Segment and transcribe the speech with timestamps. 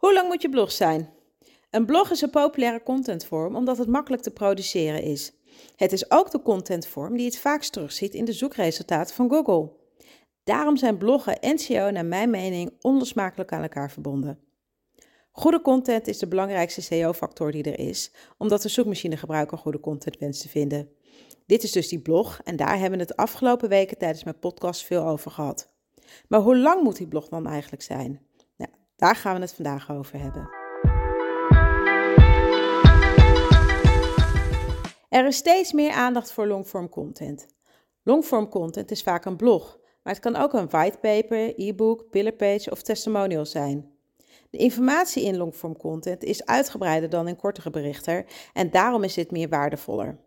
[0.00, 1.10] Hoe lang moet je blog zijn?
[1.70, 5.32] Een blog is een populaire contentvorm omdat het makkelijk te produceren is.
[5.76, 9.72] Het is ook de contentvorm die het vaakst terugziet in de zoekresultaten van Google.
[10.44, 14.38] Daarom zijn bloggen en SEO naar mijn mening onlosmakelijk aan elkaar verbonden.
[15.30, 20.42] Goede content is de belangrijkste SEO-factor die er is, omdat de zoekmachinegebruiker goede content wenst
[20.42, 20.90] te vinden.
[21.46, 24.84] Dit is dus die blog en daar hebben we het afgelopen weken tijdens mijn podcast
[24.84, 25.72] veel over gehad.
[26.28, 28.28] Maar hoe lang moet die blog dan eigenlijk zijn?
[29.00, 30.50] Daar gaan we het vandaag over hebben.
[35.08, 37.46] Er is steeds meer aandacht voor longform content.
[38.02, 42.82] Longform content is vaak een blog, maar het kan ook een whitepaper, e-book, pillarpage of
[42.82, 43.90] testimonial zijn.
[44.50, 49.30] De informatie in longform content is uitgebreider dan in kortere berichten en daarom is dit
[49.30, 50.18] meer waardevoller.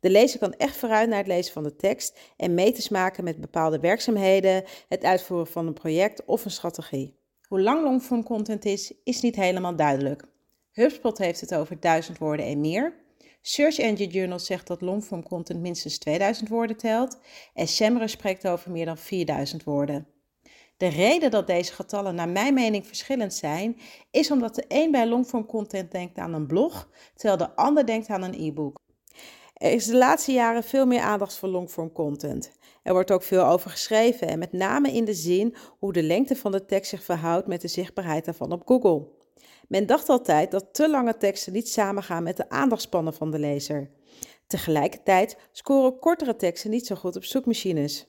[0.00, 3.40] De lezer kan echt vooruit naar het lezen van de tekst en meters maken met
[3.40, 7.20] bepaalde werkzaamheden, het uitvoeren van een project of een strategie.
[7.52, 10.24] Hoe lang longform content is, is niet helemaal duidelijk.
[10.70, 12.94] HubSpot heeft het over 1000 woorden en meer.
[13.40, 17.18] Search Engine Journal zegt dat longform content minstens 2000 woorden telt
[17.54, 20.06] en Semrush spreekt over meer dan 4000 woorden.
[20.76, 23.76] De reden dat deze getallen naar mijn mening verschillend zijn,
[24.10, 28.08] is omdat de een bij longform content denkt aan een blog, terwijl de ander denkt
[28.08, 28.78] aan een e-book.
[29.62, 32.52] Er is de laatste jaren veel meer aandacht voor longform content.
[32.82, 36.36] Er wordt ook veel over geschreven en met name in de zin hoe de lengte
[36.36, 39.06] van de tekst zich verhoudt met de zichtbaarheid daarvan op Google.
[39.68, 43.90] Men dacht altijd dat te lange teksten niet samengaan met de aandachtspannen van de lezer.
[44.46, 48.06] Tegelijkertijd scoren kortere teksten niet zo goed op zoekmachines.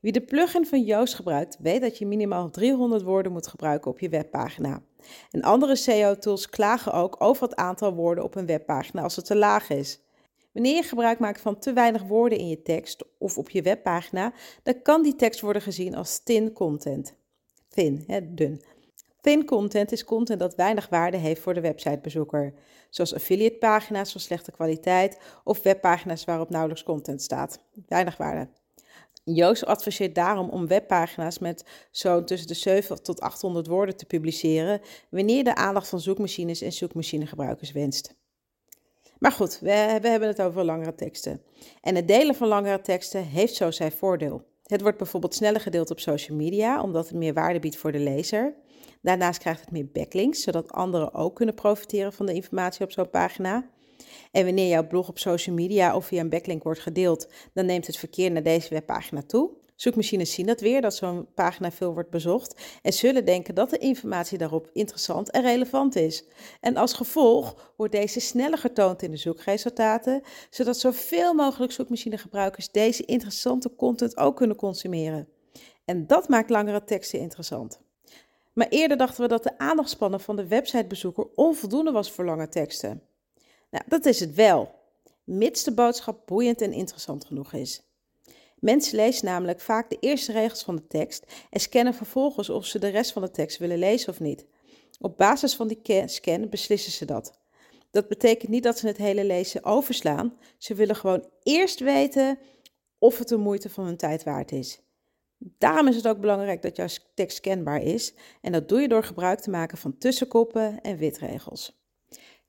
[0.00, 3.98] Wie de plugin van Yoast gebruikt, weet dat je minimaal 300 woorden moet gebruiken op
[3.98, 4.82] je webpagina.
[5.30, 9.36] En andere SEO-tools klagen ook over het aantal woorden op een webpagina als het te
[9.36, 10.00] laag is.
[10.52, 14.32] Wanneer je gebruik maakt van te weinig woorden in je tekst of op je webpagina,
[14.62, 17.14] dan kan die tekst worden gezien als thin content.
[17.68, 18.62] Thin, hè, dun.
[19.20, 22.54] Thin content is content dat weinig waarde heeft voor de websitebezoeker,
[22.90, 27.58] zoals affiliatepagina's van slechte kwaliteit of webpagina's waarop nauwelijks content staat.
[27.86, 28.48] Weinig waarde.
[29.24, 34.80] Joost adviseert daarom om webpagina's met zo'n tussen de 7 tot 800 woorden te publiceren
[35.10, 38.14] wanneer de aandacht van zoekmachines en zoekmachinegebruikers wenst.
[39.22, 41.42] Maar goed, we, hebben het over langere teksten.
[41.80, 44.44] En het delen van langere teksten heeft zo zijn voordeel.
[44.62, 47.98] Het wordt bijvoorbeeld sneller gedeeld op social media, omdat het meer waarde biedt voor de
[47.98, 48.54] lezer.
[49.02, 53.10] Daarnaast krijgt het meer backlinks, zodat anderen ook kunnen profiteren van de informatie op zo'n
[53.10, 53.70] pagina.
[54.32, 57.86] En wanneer jouw blog op social media of via een backlink wordt gedeeld, dan neemt
[57.86, 59.50] het verkeer naar deze webpagina toe.
[59.82, 63.78] Zoekmachines zien dat weer, dat zo'n pagina veel wordt bezocht en zullen denken dat de
[63.78, 66.24] informatie daarop interessant en relevant is.
[66.60, 73.04] En als gevolg wordt deze sneller getoond in de zoekresultaten, zodat zoveel mogelijk zoekmachinegebruikers deze
[73.04, 75.28] interessante content ook kunnen consumeren.
[75.84, 77.80] En dat maakt langere teksten interessant.
[78.52, 83.02] Maar eerder dachten we dat de aandachtspannen van de websitebezoeker onvoldoende was voor lange teksten.
[83.70, 84.74] Nou, dat is het wel,
[85.24, 87.91] mits de boodschap boeiend en interessant genoeg is.
[88.62, 92.78] Mensen lezen namelijk vaak de eerste regels van de tekst en scannen vervolgens of ze
[92.78, 94.46] de rest van de tekst willen lezen of niet.
[95.00, 97.38] Op basis van die scan beslissen ze dat.
[97.90, 100.38] Dat betekent niet dat ze het hele lezen overslaan.
[100.58, 102.38] Ze willen gewoon eerst weten
[102.98, 104.80] of het de moeite van hun tijd waard is.
[105.38, 109.04] Daarom is het ook belangrijk dat jouw tekst scanbaar is en dat doe je door
[109.04, 111.80] gebruik te maken van tussenkoppen en witregels.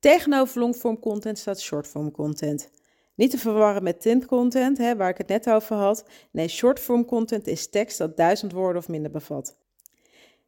[0.00, 2.70] Tegenover longform content staat shortform content.
[3.18, 6.04] Niet te verwarren met tint content, hè, waar ik het net over had.
[6.30, 9.56] Nee, shortform content is tekst dat duizend woorden of minder bevat.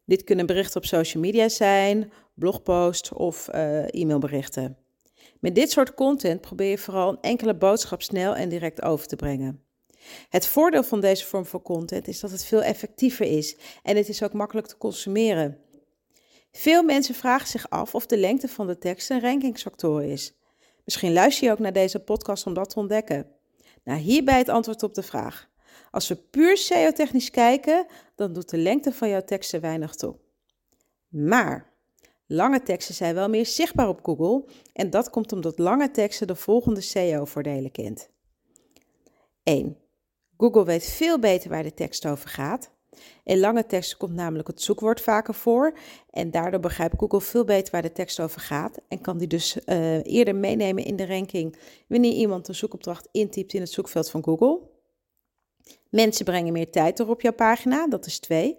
[0.04, 4.76] Dit kunnen berichten op social media zijn, blogposts of uh, e-mailberichten.
[5.40, 9.16] Met dit soort content probeer je vooral een enkele boodschap snel en direct over te
[9.16, 9.62] brengen.
[10.28, 14.08] Het voordeel van deze vorm van content is dat het veel effectiever is en het
[14.08, 15.58] is ook makkelijk te consumeren.
[16.52, 20.34] Veel mensen vragen zich af of de lengte van de tekst een rankingsfactor is.
[20.90, 23.26] Misschien luister je ook naar deze podcast om dat te ontdekken.
[23.84, 25.48] Nou, hierbij het antwoord op de vraag.
[25.90, 30.16] Als we puur SEO-technisch kijken, dan doet de lengte van jouw teksten weinig toe.
[31.08, 31.72] Maar
[32.26, 36.34] lange teksten zijn wel meer zichtbaar op Google en dat komt omdat lange teksten de
[36.34, 38.10] volgende SEO-voordelen kent.
[39.42, 39.76] 1.
[40.36, 42.70] Google weet veel beter waar de tekst over gaat.
[43.24, 45.78] In lange teksten komt namelijk het zoekwoord vaker voor
[46.10, 49.56] en daardoor begrijpt Google veel beter waar de tekst over gaat en kan die dus
[49.66, 51.56] uh, eerder meenemen in de ranking
[51.86, 54.60] wanneer iemand een zoekopdracht intypt in het zoekveld van Google.
[55.88, 58.58] Mensen brengen meer tijd door op jouw pagina, dat is twee.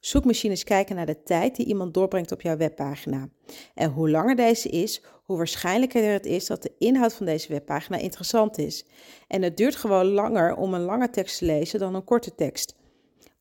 [0.00, 3.28] Zoekmachines kijken naar de tijd die iemand doorbrengt op jouw webpagina.
[3.74, 7.96] En hoe langer deze is, hoe waarschijnlijker het is dat de inhoud van deze webpagina
[7.96, 8.86] interessant is.
[9.28, 12.74] En het duurt gewoon langer om een lange tekst te lezen dan een korte tekst.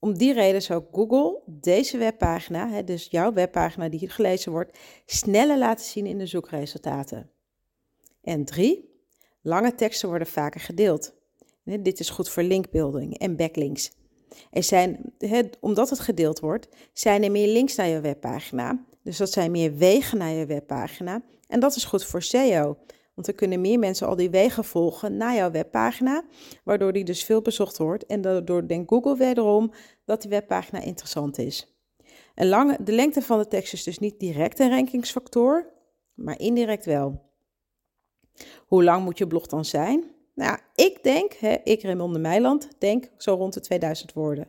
[0.03, 5.85] Om die reden zou Google deze webpagina, dus jouw webpagina die gelezen wordt, sneller laten
[5.85, 7.29] zien in de zoekresultaten.
[8.23, 8.89] En drie,
[9.41, 11.13] lange teksten worden vaker gedeeld.
[11.63, 13.91] Dit is goed voor linkbuilding en backlinks.
[14.51, 15.13] Er zijn,
[15.59, 18.85] omdat het gedeeld wordt, zijn er meer links naar je webpagina.
[19.03, 21.23] Dus dat zijn meer wegen naar je webpagina.
[21.47, 22.77] En dat is goed voor SEO.
[23.21, 26.23] Want dan kunnen meer mensen al die wegen volgen naar jouw webpagina,
[26.63, 28.05] waardoor die dus veel bezocht wordt.
[28.05, 29.71] En daardoor denkt Google wederom
[30.05, 31.75] dat die webpagina interessant is.
[32.35, 35.69] En lange, de lengte van de tekst is dus niet direct een rankingsfactor,
[36.13, 37.21] maar indirect wel.
[38.65, 40.03] Hoe lang moet je blog dan zijn?
[40.35, 44.47] Nou, ik denk, hè, ik Raymond de Meiland, denk zo rond de 2000 woorden.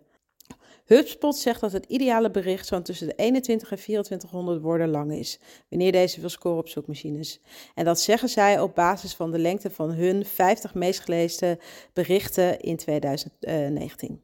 [0.95, 5.39] HubSpot zegt dat het ideale bericht zo'n tussen de 21 en 2400 woorden lang is,
[5.69, 7.41] wanneer deze wil scoren op zoekmachines.
[7.75, 11.59] En dat zeggen zij op basis van de lengte van hun 50 meest gelezen
[11.93, 14.23] berichten in 2019.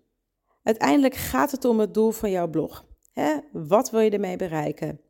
[0.63, 2.87] Uiteindelijk gaat het om het doel van jouw blog.
[3.53, 5.01] Wat wil je ermee bereiken?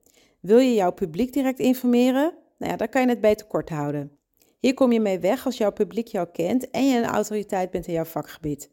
[0.40, 2.34] Wil je jouw publiek direct informeren?
[2.58, 4.18] Nou ja, dan kan je het beter kort houden.
[4.58, 7.86] Hier kom je mee weg als jouw publiek jou kent en je een autoriteit bent
[7.86, 8.70] in jouw vakgebied.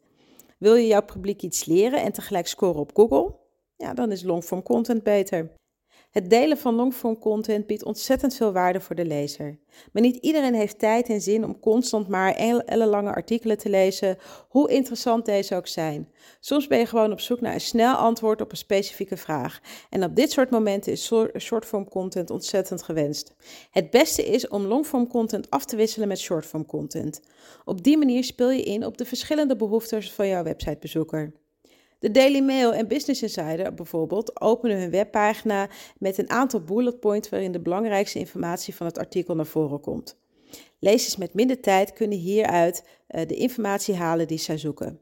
[0.56, 3.34] Wil je jouw publiek iets leren en tegelijk scoren op Google?
[3.76, 5.52] Ja, dan is longform content beter.
[6.16, 9.58] Het delen van longform content biedt ontzettend veel waarde voor de lezer.
[9.92, 14.18] Maar niet iedereen heeft tijd en zin om constant maar ellenlange artikelen te lezen,
[14.48, 16.08] hoe interessant deze ook zijn.
[16.40, 19.60] Soms ben je gewoon op zoek naar een snel antwoord op een specifieke vraag.
[19.90, 23.34] En op dit soort momenten is shortform content ontzettend gewenst.
[23.70, 27.20] Het beste is om longform content af te wisselen met shortform content.
[27.64, 31.32] Op die manier speel je in op de verschillende behoeftes van jouw websitebezoeker.
[31.98, 37.28] De Daily Mail en Business Insider bijvoorbeeld openen hun webpagina met een aantal bullet points
[37.28, 40.16] waarin de belangrijkste informatie van het artikel naar voren komt.
[40.78, 45.00] Lezers met minder tijd kunnen hieruit uh, de informatie halen die zij zoeken.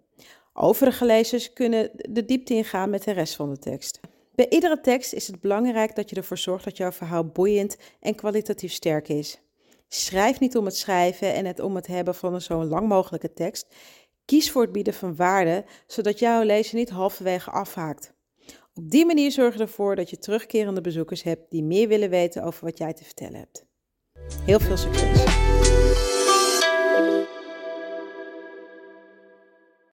[0.53, 4.01] Overige lezers kunnen de diepte ingaan met de rest van de tekst.
[4.35, 8.15] Bij iedere tekst is het belangrijk dat je ervoor zorgt dat jouw verhaal boeiend en
[8.15, 9.41] kwalitatief sterk is.
[9.89, 13.33] Schrijf niet om het schrijven en het om het hebben van een zo lang mogelijke
[13.33, 13.75] tekst.
[14.25, 18.13] Kies voor het bieden van waarde, zodat jouw lezer niet halverwege afhaakt.
[18.75, 22.43] Op die manier zorg je ervoor dat je terugkerende bezoekers hebt die meer willen weten
[22.43, 23.67] over wat jij te vertellen hebt.
[24.45, 25.54] Heel veel succes!